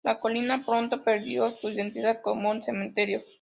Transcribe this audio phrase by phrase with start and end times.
[0.03, 3.21] La colina pronto perdió su identidad como un cementerio.